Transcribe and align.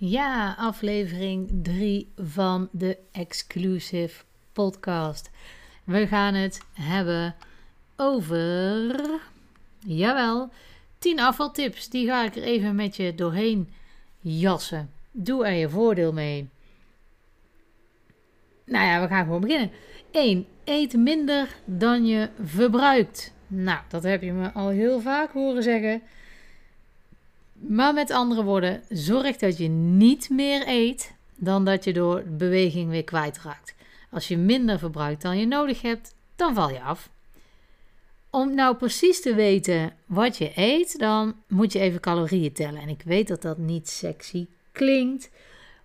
Ja, 0.00 0.54
aflevering 0.58 1.50
3 1.62 2.12
van 2.16 2.68
de 2.72 2.98
Exclusive 3.12 4.24
Podcast. 4.52 5.30
We 5.84 6.06
gaan 6.06 6.34
het 6.34 6.60
hebben 6.72 7.34
over, 7.96 9.20
jawel, 9.78 10.50
10 10.98 11.20
afvaltips. 11.20 11.88
Die 11.88 12.06
ga 12.06 12.24
ik 12.24 12.36
er 12.36 12.42
even 12.42 12.74
met 12.74 12.96
je 12.96 13.14
doorheen 13.14 13.72
jassen. 14.20 14.90
Doe 15.10 15.46
er 15.46 15.52
je 15.52 15.68
voordeel 15.68 16.12
mee. 16.12 16.48
Nou 18.64 18.86
ja, 18.86 19.00
we 19.00 19.08
gaan 19.08 19.24
gewoon 19.24 19.40
beginnen. 19.40 19.70
1. 20.10 20.46
Eet 20.64 20.96
minder 20.96 21.56
dan 21.64 22.06
je 22.06 22.28
verbruikt. 22.42 23.34
Nou, 23.46 23.80
dat 23.88 24.02
heb 24.02 24.22
je 24.22 24.32
me 24.32 24.52
al 24.52 24.68
heel 24.68 25.00
vaak 25.00 25.32
horen 25.32 25.62
zeggen. 25.62 26.02
Maar 27.60 27.94
met 27.94 28.10
andere 28.10 28.44
woorden, 28.44 28.82
zorg 28.88 29.36
dat 29.36 29.58
je 29.58 29.68
niet 29.68 30.30
meer 30.30 30.68
eet 30.68 31.14
dan 31.36 31.64
dat 31.64 31.84
je 31.84 31.92
door 31.92 32.22
beweging 32.26 32.90
weer 32.90 33.04
kwijtraakt. 33.04 33.74
Als 34.10 34.28
je 34.28 34.36
minder 34.36 34.78
verbruikt 34.78 35.22
dan 35.22 35.38
je 35.38 35.46
nodig 35.46 35.82
hebt, 35.82 36.14
dan 36.36 36.54
val 36.54 36.70
je 36.70 36.82
af. 36.82 37.10
Om 38.30 38.54
nou 38.54 38.76
precies 38.76 39.22
te 39.22 39.34
weten 39.34 39.92
wat 40.06 40.36
je 40.36 40.52
eet, 40.54 40.98
dan 40.98 41.34
moet 41.48 41.72
je 41.72 41.78
even 41.78 42.00
calorieën 42.00 42.52
tellen. 42.52 42.80
En 42.80 42.88
ik 42.88 43.02
weet 43.04 43.28
dat 43.28 43.42
dat 43.42 43.58
niet 43.58 43.88
sexy 43.88 44.46
klinkt, 44.72 45.30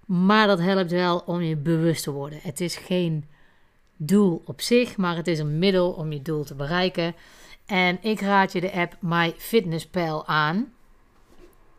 maar 0.05 0.48
dat 0.48 0.59
helpt 0.59 0.92
wel 0.92 1.19
om 1.25 1.42
je 1.42 1.56
bewust 1.56 2.03
te 2.03 2.12
worden. 2.12 2.40
Het 2.42 2.62
is 2.62 2.75
geen 2.75 3.25
doel 3.97 4.42
op 4.45 4.62
zich, 4.62 4.97
maar 4.97 5.16
het 5.16 5.28
is 5.28 5.40
een 5.40 5.59
middel 5.59 5.92
om 5.92 6.12
je 6.12 6.22
doel 6.22 6.44
te 6.44 6.56
bereiken. 6.56 7.16
En 7.66 7.97
ik 8.02 8.22
raad 8.22 8.52
je 8.52 8.62
de 8.62 8.72
app 8.72 8.97
MyFitnessPal 9.00 10.28
aan 10.28 10.73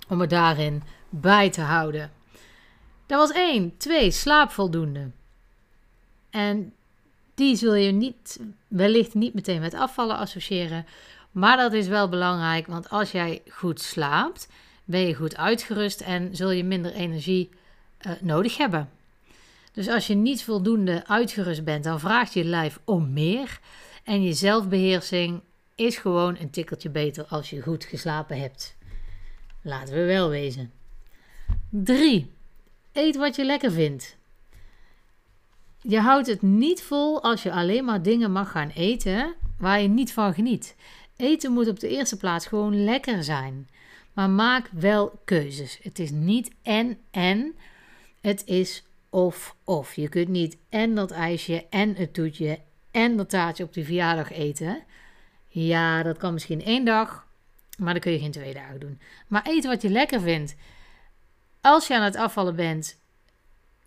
om 0.09 0.21
het 0.21 0.31
daarin 0.31 0.83
bij 1.09 1.51
te 1.51 1.61
houden. 1.61 2.13
Dat 3.07 3.19
was 3.19 3.37
één. 3.37 3.77
Twee, 3.77 4.11
slaap 4.11 4.51
voldoende. 4.51 5.11
En 6.31 6.73
die 7.35 7.57
zul 7.57 7.75
je 7.75 7.93
niet, 7.93 8.41
wellicht 8.69 9.15
niet 9.15 9.35
meteen 9.35 9.61
met 9.61 9.75
afvallen 9.75 10.17
associëren. 10.17 10.87
Maar 11.31 11.57
dat 11.57 11.73
is 11.73 11.87
wel 11.87 12.09
belangrijk, 12.09 12.67
want 12.67 12.91
als 12.91 13.11
jij 13.11 13.43
goed 13.49 13.81
slaapt, 13.81 14.49
ben 14.85 15.01
je 15.01 15.15
goed 15.15 15.37
uitgerust 15.37 16.01
en 16.01 16.37
zul 16.37 16.51
je 16.51 16.65
minder 16.65 16.93
energie 16.93 17.51
uh, 18.07 18.13
nodig 18.21 18.57
hebben. 18.57 18.91
Dus 19.73 19.89
als 19.89 20.07
je 20.07 20.15
niet 20.15 20.45
voldoende 20.45 21.07
uitgerust 21.07 21.65
bent, 21.65 21.85
dan 21.85 22.01
vraagt 22.01 22.33
je 22.33 22.45
lijf 22.45 22.81
om 22.85 23.13
meer. 23.13 23.61
En 24.05 24.23
je 24.23 24.33
zelfbeheersing 24.33 25.41
is 25.75 25.97
gewoon 25.97 26.37
een 26.41 26.51
tikkeltje 26.51 26.91
beter 26.91 27.25
als 27.29 27.51
je 27.51 27.63
goed 27.63 27.85
geslapen 27.85 28.41
hebt. 28.41 28.77
Laten 29.67 29.95
we 29.95 30.05
wel 30.05 30.29
wezen. 30.29 30.73
3. 31.71 32.31
Eet 32.93 33.17
wat 33.17 33.37
je 33.37 33.45
lekker 33.45 33.73
vindt. 33.73 34.17
Je 35.81 36.01
houdt 36.01 36.27
het 36.27 36.43
niet 36.43 36.83
vol 36.83 37.23
als 37.23 37.43
je 37.43 37.53
alleen 37.53 37.85
maar 37.85 38.03
dingen 38.03 38.33
mag 38.33 38.51
gaan 38.51 38.69
eten 38.69 39.35
waar 39.59 39.81
je 39.81 39.89
niet 39.89 40.13
van 40.13 40.35
geniet. 40.35 40.77
Eten 41.17 41.53
moet 41.53 41.69
op 41.69 41.81
de 41.81 41.89
eerste 41.89 42.17
plaats 42.17 42.47
gewoon 42.47 42.85
lekker 42.85 43.25
zijn. 43.25 43.69
Maar 44.13 44.31
maak 44.31 44.69
wel 44.73 45.21
keuzes. 45.25 45.79
Het 45.83 45.99
is 45.99 46.11
niet 46.11 46.51
en 46.63 46.99
en. 47.11 47.55
Het 48.21 48.43
is 48.47 48.85
of 49.11 49.57
of. 49.65 49.95
Je 49.95 50.09
kunt 50.09 50.29
niet 50.29 50.57
en 50.69 50.95
dat 50.95 51.11
ijsje 51.11 51.67
en 51.71 51.95
het 51.95 52.15
toetje 52.15 52.59
en 52.91 53.17
dat 53.17 53.31
taartje 53.31 53.65
op 53.65 53.75
die 53.75 53.85
verjaardag 53.85 54.33
eten. 54.33 54.83
Ja, 55.49 56.03
dat 56.03 56.17
kan 56.17 56.33
misschien 56.33 56.65
één 56.65 56.85
dag, 56.85 57.24
maar 57.79 57.93
dan 57.93 58.03
kun 58.03 58.13
je 58.13 58.19
geen 58.19 58.31
twee 58.31 58.55
dagen 58.55 58.81
doen. 58.81 59.01
Maar 59.29 59.47
eten 59.47 59.71
wat 59.71 59.83
je 59.83 59.91
lekker 59.91 60.21
vindt. 60.21 60.57
Als 61.61 61.87
je 61.87 61.95
aan 61.95 62.03
het 62.03 62.17
afvallen 62.17 62.57
bent, 62.57 63.01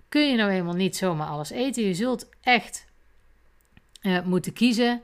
kun 0.09 0.29
je 0.29 0.35
nou 0.35 0.51
eenmaal 0.51 0.73
niet 0.73 0.97
zomaar 0.97 1.27
alles 1.27 1.49
eten. 1.49 1.83
Je 1.83 1.93
zult 1.93 2.29
echt 2.41 2.87
uh, 4.01 4.23
moeten 4.23 4.53
kiezen. 4.53 5.01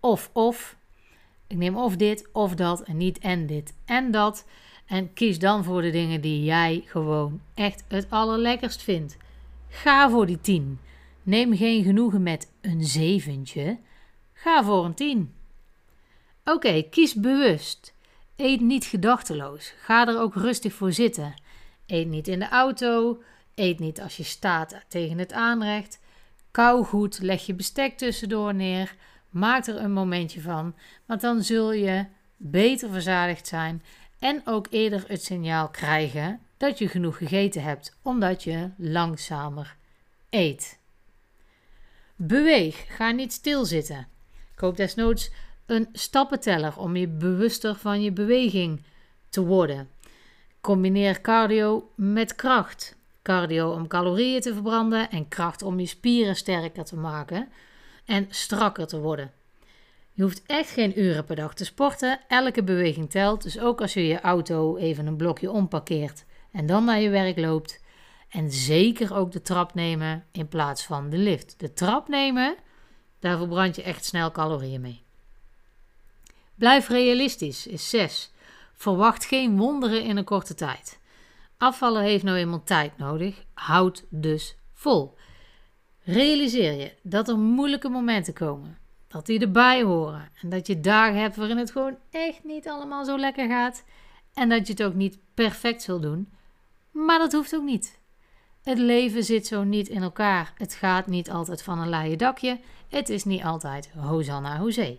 Of 0.00 0.30
of. 0.32 0.76
Ik 1.46 1.56
neem 1.56 1.76
of 1.76 1.96
dit 1.96 2.28
of 2.32 2.54
dat 2.54 2.82
en 2.82 2.96
niet 2.96 3.18
en 3.18 3.46
dit 3.46 3.74
en 3.84 4.10
dat. 4.10 4.46
En 4.86 5.12
kies 5.12 5.38
dan 5.38 5.64
voor 5.64 5.82
de 5.82 5.90
dingen 5.90 6.20
die 6.20 6.44
jij 6.44 6.82
gewoon 6.86 7.40
echt 7.54 7.84
het 7.88 8.10
allerlekkerst 8.10 8.82
vindt. 8.82 9.16
Ga 9.68 10.10
voor 10.10 10.26
die 10.26 10.40
10. 10.40 10.78
Neem 11.22 11.56
geen 11.56 11.84
genoegen 11.84 12.22
met 12.22 12.52
een 12.60 12.84
zeventje. 12.84 13.78
Ga 14.32 14.64
voor 14.64 14.84
een 14.84 14.94
10. 14.94 15.34
Oké, 16.44 16.82
kies 16.82 17.14
bewust. 17.14 17.94
Eet 18.36 18.60
niet 18.60 18.84
gedachteloos. 18.84 19.72
Ga 19.80 20.06
er 20.06 20.18
ook 20.18 20.34
rustig 20.34 20.72
voor 20.72 20.92
zitten. 20.92 21.34
Eet 21.86 22.08
niet 22.08 22.28
in 22.28 22.38
de 22.38 22.48
auto. 22.48 23.22
Eet 23.54 23.78
niet 23.78 24.00
als 24.00 24.16
je 24.16 24.22
staat 24.22 24.84
tegen 24.88 25.18
het 25.18 25.32
aanrecht. 25.32 26.00
Kou 26.50 26.84
goed, 26.84 27.18
leg 27.22 27.46
je 27.46 27.54
bestek 27.54 27.96
tussendoor 27.96 28.54
neer. 28.54 28.94
Maak 29.30 29.66
er 29.66 29.76
een 29.76 29.92
momentje 29.92 30.40
van, 30.40 30.74
want 31.06 31.20
dan 31.20 31.42
zul 31.42 31.72
je 31.72 32.06
beter 32.36 32.90
verzadigd 32.90 33.46
zijn 33.46 33.82
en 34.18 34.42
ook 34.44 34.66
eerder 34.70 35.04
het 35.06 35.24
signaal 35.24 35.68
krijgen 35.68 36.40
dat 36.56 36.78
je 36.78 36.88
genoeg 36.88 37.16
gegeten 37.16 37.62
hebt, 37.62 37.98
omdat 38.02 38.42
je 38.42 38.70
langzamer 38.76 39.76
eet. 40.30 40.78
Beweeg, 42.16 42.84
ga 42.88 43.10
niet 43.10 43.32
stilzitten. 43.32 44.08
Koop 44.54 44.76
desnoods 44.76 45.30
een 45.66 45.88
stappenteller 45.92 46.78
om 46.78 46.96
je 46.96 47.08
bewuster 47.08 47.74
van 47.74 48.02
je 48.02 48.12
beweging 48.12 48.84
te 49.28 49.44
worden. 49.44 49.88
Combineer 50.60 51.20
cardio 51.20 51.90
met 51.94 52.34
kracht. 52.34 52.96
Cardio 53.22 53.70
om 53.70 53.86
calorieën 53.86 54.40
te 54.40 54.52
verbranden 54.52 55.10
en 55.10 55.28
kracht 55.28 55.62
om 55.62 55.80
je 55.80 55.86
spieren 55.86 56.36
sterker 56.36 56.84
te 56.84 56.96
maken 56.96 57.48
en 58.04 58.26
strakker 58.28 58.86
te 58.86 59.00
worden. 59.00 59.30
Je 60.12 60.22
hoeft 60.22 60.42
echt 60.46 60.70
geen 60.70 61.00
uren 61.00 61.24
per 61.24 61.36
dag 61.36 61.54
te 61.54 61.64
sporten. 61.64 62.20
Elke 62.28 62.62
beweging 62.62 63.10
telt. 63.10 63.42
Dus 63.42 63.60
ook 63.60 63.80
als 63.80 63.94
je 63.94 64.06
je 64.06 64.20
auto 64.20 64.76
even 64.76 65.06
een 65.06 65.16
blokje 65.16 65.50
omparkeert 65.50 66.24
en 66.52 66.66
dan 66.66 66.84
naar 66.84 67.00
je 67.00 67.08
werk 67.08 67.38
loopt. 67.38 67.84
En 68.28 68.50
zeker 68.50 69.14
ook 69.14 69.32
de 69.32 69.42
trap 69.42 69.74
nemen 69.74 70.24
in 70.32 70.48
plaats 70.48 70.84
van 70.84 71.10
de 71.10 71.18
lift. 71.18 71.54
De 71.58 71.72
trap 71.72 72.08
nemen, 72.08 72.56
daar 73.18 73.38
verbrand 73.38 73.76
je 73.76 73.82
echt 73.82 74.04
snel 74.04 74.30
calorieën 74.30 74.80
mee. 74.80 75.05
Blijf 76.56 76.88
realistisch, 76.88 77.66
is 77.66 77.90
6. 77.90 78.30
Verwacht 78.74 79.24
geen 79.24 79.56
wonderen 79.56 80.02
in 80.02 80.16
een 80.16 80.24
korte 80.24 80.54
tijd. 80.54 80.98
Afvallen 81.56 82.02
heeft 82.02 82.24
nou 82.24 82.36
eenmaal 82.36 82.64
tijd 82.64 82.98
nodig. 82.98 83.44
Houd 83.54 84.04
dus 84.08 84.56
vol. 84.72 85.16
Realiseer 86.02 86.72
je 86.72 86.92
dat 87.02 87.28
er 87.28 87.38
moeilijke 87.38 87.88
momenten 87.88 88.32
komen. 88.32 88.78
Dat 89.08 89.26
die 89.26 89.40
erbij 89.40 89.82
horen. 89.82 90.28
En 90.42 90.48
dat 90.48 90.66
je 90.66 90.80
dagen 90.80 91.20
hebt 91.20 91.36
waarin 91.36 91.56
het 91.56 91.70
gewoon 91.70 91.96
echt 92.10 92.44
niet 92.44 92.68
allemaal 92.68 93.04
zo 93.04 93.18
lekker 93.18 93.48
gaat. 93.48 93.84
En 94.34 94.48
dat 94.48 94.66
je 94.66 94.72
het 94.72 94.82
ook 94.82 94.94
niet 94.94 95.18
perfect 95.34 95.82
zult 95.82 96.02
doen. 96.02 96.32
Maar 96.90 97.18
dat 97.18 97.32
hoeft 97.32 97.54
ook 97.54 97.64
niet. 97.64 97.98
Het 98.62 98.78
leven 98.78 99.24
zit 99.24 99.46
zo 99.46 99.64
niet 99.64 99.88
in 99.88 100.02
elkaar. 100.02 100.52
Het 100.56 100.74
gaat 100.74 101.06
niet 101.06 101.30
altijd 101.30 101.62
van 101.62 101.78
een 101.78 101.88
laaie 101.88 102.16
dakje. 102.16 102.60
Het 102.88 103.08
is 103.08 103.24
niet 103.24 103.42
altijd 103.42 103.90
Hosanna 103.96 104.58
Hosé. 104.58 104.98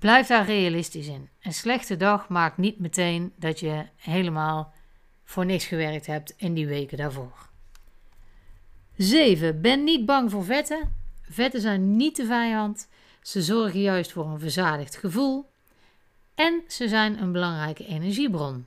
Blijf 0.00 0.26
daar 0.26 0.44
realistisch 0.44 1.06
in. 1.06 1.28
Een 1.42 1.54
slechte 1.54 1.96
dag 1.96 2.28
maakt 2.28 2.56
niet 2.56 2.78
meteen 2.78 3.32
dat 3.36 3.60
je 3.60 3.86
helemaal 3.96 4.72
voor 5.24 5.46
niks 5.46 5.64
gewerkt 5.64 6.06
hebt 6.06 6.34
in 6.36 6.54
die 6.54 6.66
weken 6.66 6.96
daarvoor. 6.96 7.48
7. 8.96 9.60
Ben 9.60 9.84
niet 9.84 10.06
bang 10.06 10.30
voor 10.30 10.44
vetten. 10.44 10.94
Vetten 11.22 11.60
zijn 11.60 11.96
niet 11.96 12.16
de 12.16 12.26
vijand. 12.26 12.88
Ze 13.22 13.42
zorgen 13.42 13.80
juist 13.80 14.12
voor 14.12 14.26
een 14.26 14.38
verzadigd 14.38 14.96
gevoel. 14.96 15.50
En 16.34 16.62
ze 16.68 16.88
zijn 16.88 17.22
een 17.22 17.32
belangrijke 17.32 17.86
energiebron. 17.86 18.66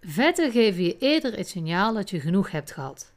Vetten 0.00 0.50
geven 0.50 0.82
je 0.82 0.98
eerder 0.98 1.36
het 1.36 1.48
signaal 1.48 1.94
dat 1.94 2.10
je 2.10 2.20
genoeg 2.20 2.50
hebt 2.50 2.72
gehad. 2.72 3.12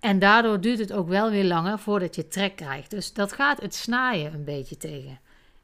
En 0.00 0.18
daardoor 0.18 0.60
duurt 0.60 0.78
het 0.78 0.92
ook 0.92 1.08
wel 1.08 1.30
weer 1.30 1.44
langer 1.44 1.78
voordat 1.78 2.14
je 2.14 2.28
trek 2.28 2.56
krijgt. 2.56 2.90
Dus 2.90 3.12
dat 3.12 3.32
gaat 3.32 3.60
het 3.60 3.74
snaaien 3.74 4.34
een 4.34 4.44
beetje 4.44 4.76
tegen. 4.76 5.20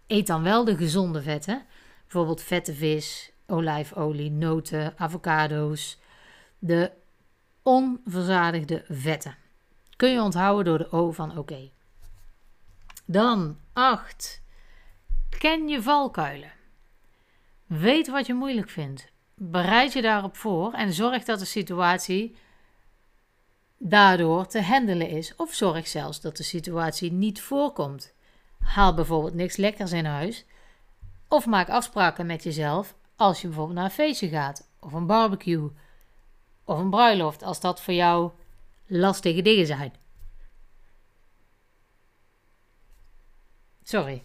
Eet 0.06 0.27
dan 0.27 0.43
wel 0.43 0.65
de 0.65 0.77
gezonde 0.77 1.23
vetten. 1.23 1.65
Bijvoorbeeld 2.03 2.43
vette 2.43 2.75
vis, 2.75 3.33
olijfolie, 3.47 4.31
noten, 4.31 4.95
avocado's. 4.97 5.99
De 6.59 6.93
onverzadigde 7.62 8.85
vetten. 8.89 9.37
Kun 9.97 10.11
je 10.11 10.21
onthouden 10.21 10.65
door 10.65 10.79
de 10.79 10.91
O 10.91 11.12
van 11.12 11.39
oké. 11.39 11.71
Dan 13.05 13.59
8. 13.73 14.43
Ken 15.39 15.69
je 15.69 15.83
valkuilen. 15.83 16.53
Weet 17.67 18.09
wat 18.09 18.27
je 18.27 18.35
moeilijk 18.35 18.71
vindt. 18.71 19.12
Bereid 19.35 19.93
je 19.93 20.03
daarop 20.03 20.37
voor 20.37 20.73
en 20.73 20.93
zorg 20.93 21.25
dat 21.25 21.39
de 21.39 21.45
situatie 21.45 22.37
daardoor 23.79 24.47
te 24.47 24.62
handelen 24.62 25.09
is. 25.09 25.37
Of 25.37 25.55
zorg 25.55 25.89
zelfs 25.89 26.21
dat 26.21 26.37
de 26.37 26.43
situatie 26.43 27.12
niet 27.12 27.41
voorkomt. 27.41 28.13
Haal 28.64 28.94
bijvoorbeeld 28.94 29.34
niks 29.34 29.56
lekkers 29.56 29.93
in 29.93 30.05
huis. 30.05 30.44
Of 31.28 31.46
maak 31.46 31.69
afspraken 31.69 32.26
met 32.26 32.43
jezelf 32.43 32.94
als 33.16 33.40
je 33.40 33.46
bijvoorbeeld 33.46 33.76
naar 33.76 33.84
een 33.84 33.90
feestje 33.90 34.28
gaat 34.28 34.69
of 34.81 34.93
een 34.93 35.06
barbecue 35.06 35.70
of 36.64 36.78
een 36.78 36.90
bruiloft, 36.90 37.43
als 37.43 37.61
dat 37.61 37.81
voor 37.81 37.94
jou 37.94 38.31
lastige 38.87 39.43
dingen 39.43 39.66
zijn. 39.66 39.93
Sorry. 43.82 44.22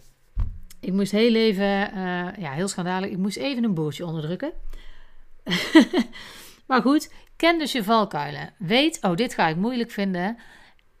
Ik 0.80 0.92
moest 0.92 1.12
heel 1.12 1.34
even, 1.34 1.96
uh, 1.96 2.36
ja, 2.36 2.52
heel 2.52 2.68
schandalig. 2.68 3.10
Ik 3.10 3.16
moest 3.16 3.36
even 3.36 3.64
een 3.64 3.74
boertje 3.74 4.06
onderdrukken. 4.06 4.52
maar 6.68 6.82
goed, 6.82 7.12
ken 7.36 7.58
dus 7.58 7.72
je 7.72 7.84
valkuilen. 7.84 8.52
Weet, 8.58 8.98
oh, 9.02 9.16
dit 9.16 9.34
ga 9.34 9.48
ik 9.48 9.56
moeilijk 9.56 9.90
vinden. 9.90 10.38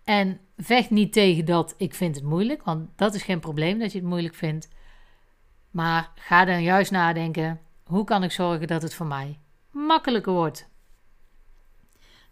En 0.04 0.40
vecht 0.56 0.90
niet 0.90 1.12
tegen 1.12 1.44
dat 1.44 1.74
ik 1.76 1.94
vind 1.94 2.14
het 2.14 2.24
moeilijk, 2.24 2.62
want 2.62 2.88
dat 2.96 3.14
is 3.14 3.22
geen 3.22 3.40
probleem 3.40 3.78
dat 3.78 3.92
je 3.92 3.98
het 3.98 4.06
moeilijk 4.06 4.34
vindt. 4.34 4.68
Maar 5.70 6.10
ga 6.14 6.44
dan 6.44 6.62
juist 6.62 6.90
nadenken, 6.90 7.60
hoe 7.84 8.04
kan 8.04 8.22
ik 8.22 8.32
zorgen 8.32 8.66
dat 8.66 8.82
het 8.82 8.94
voor 8.94 9.06
mij 9.06 9.38
makkelijker 9.70 10.32
wordt? 10.32 10.68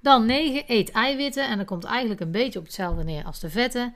Dan 0.00 0.26
9, 0.26 0.64
eet 0.66 0.90
eiwitten. 0.90 1.48
En 1.48 1.56
dat 1.56 1.66
komt 1.66 1.84
eigenlijk 1.84 2.20
een 2.20 2.30
beetje 2.30 2.58
op 2.58 2.64
hetzelfde 2.64 3.04
neer 3.04 3.24
als 3.24 3.40
de 3.40 3.50
vetten. 3.50 3.94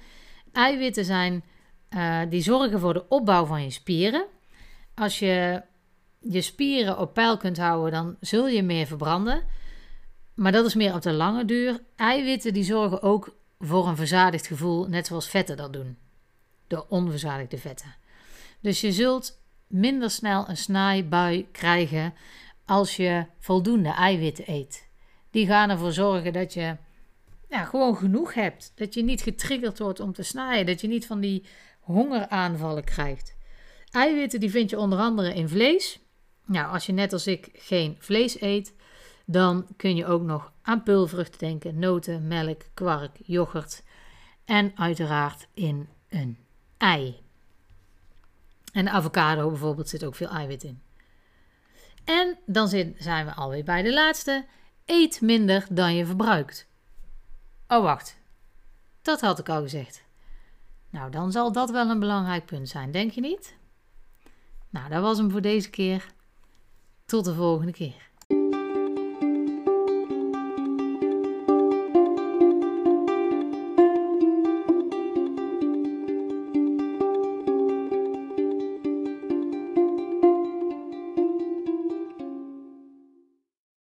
Eiwitten 0.52 1.04
zijn, 1.04 1.44
uh, 1.90 2.20
die 2.28 2.42
zorgen 2.42 2.80
voor 2.80 2.92
de 2.92 3.08
opbouw 3.08 3.44
van 3.44 3.62
je 3.62 3.70
spieren. 3.70 4.26
Als 4.94 5.18
je 5.18 5.62
je 6.20 6.40
spieren 6.40 6.98
op 6.98 7.14
peil 7.14 7.36
kunt 7.36 7.58
houden, 7.58 7.92
dan 7.92 8.16
zul 8.20 8.48
je 8.48 8.62
meer 8.62 8.86
verbranden. 8.86 9.42
Maar 10.34 10.52
dat 10.52 10.66
is 10.66 10.74
meer 10.74 10.94
op 10.94 11.02
de 11.02 11.12
lange 11.12 11.44
duur. 11.44 11.80
Eiwitten 11.96 12.52
die 12.52 12.64
zorgen 12.64 13.02
ook 13.02 13.36
voor 13.64 13.88
een 13.88 13.96
verzadigd 13.96 14.46
gevoel, 14.46 14.88
net 14.88 15.06
zoals 15.06 15.28
vetten 15.28 15.56
dat 15.56 15.72
doen. 15.72 15.96
De 16.66 16.88
onverzadigde 16.88 17.58
vetten. 17.58 17.94
Dus 18.60 18.80
je 18.80 18.92
zult 18.92 19.40
minder 19.66 20.10
snel 20.10 20.48
een 20.48 20.56
snijbui 20.56 21.48
krijgen 21.52 22.14
als 22.64 22.96
je 22.96 23.26
voldoende 23.38 23.88
eiwitten 23.88 24.50
eet. 24.50 24.88
Die 25.30 25.46
gaan 25.46 25.70
ervoor 25.70 25.92
zorgen 25.92 26.32
dat 26.32 26.52
je 26.52 26.76
gewoon 27.48 27.96
genoeg 27.96 28.34
hebt. 28.34 28.72
Dat 28.74 28.94
je 28.94 29.02
niet 29.02 29.22
getriggerd 29.22 29.78
wordt 29.78 30.00
om 30.00 30.12
te 30.12 30.22
snijden. 30.22 30.66
Dat 30.66 30.80
je 30.80 30.88
niet 30.88 31.06
van 31.06 31.20
die 31.20 31.44
hongeraanvallen 31.80 32.84
krijgt. 32.84 33.36
Eiwitten 33.90 34.40
die 34.40 34.50
vind 34.50 34.70
je 34.70 34.78
onder 34.78 34.98
andere 34.98 35.34
in 35.34 35.48
vlees. 35.48 36.00
Nou, 36.46 36.72
als 36.72 36.86
je 36.86 36.92
net 36.92 37.12
als 37.12 37.26
ik 37.26 37.48
geen 37.52 37.96
vlees 37.98 38.40
eet, 38.40 38.74
dan 39.26 39.66
kun 39.76 39.96
je 39.96 40.06
ook 40.06 40.22
nog 40.22 40.52
aan 40.62 40.82
peulvruchten 40.82 41.38
denken, 41.38 41.78
noten, 41.78 42.26
melk, 42.26 42.62
kwark, 42.74 43.16
yoghurt 43.22 43.82
en 44.44 44.72
uiteraard 44.74 45.48
in 45.54 45.88
een 46.08 46.38
ei. 46.76 47.20
En 48.72 48.88
avocado 48.88 49.48
bijvoorbeeld 49.48 49.88
zit 49.88 50.04
ook 50.04 50.14
veel 50.14 50.28
eiwit 50.28 50.62
in. 50.62 50.82
En 52.04 52.38
dan 52.46 52.68
zijn 52.68 53.26
we 53.26 53.34
alweer 53.34 53.64
bij 53.64 53.82
de 53.82 53.92
laatste. 53.92 54.46
Eet 54.84 55.20
minder 55.20 55.66
dan 55.70 55.94
je 55.94 56.06
verbruikt. 56.06 56.68
Oh, 57.68 57.82
wacht. 57.82 58.20
Dat 59.02 59.20
had 59.20 59.38
ik 59.38 59.48
al 59.48 59.62
gezegd. 59.62 60.04
Nou, 60.90 61.10
dan 61.10 61.32
zal 61.32 61.52
dat 61.52 61.70
wel 61.70 61.90
een 61.90 61.98
belangrijk 62.00 62.46
punt 62.46 62.68
zijn, 62.68 62.90
denk 62.90 63.10
je 63.10 63.20
niet? 63.20 63.56
Nou, 64.68 64.88
dat 64.88 65.02
was 65.02 65.18
hem 65.18 65.30
voor 65.30 65.40
deze 65.40 65.70
keer. 65.70 66.06
Tot 67.06 67.24
de 67.24 67.34
volgende 67.34 67.72
keer. 67.72 68.10